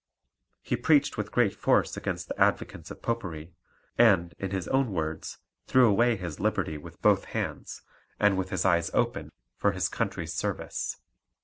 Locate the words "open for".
8.95-9.73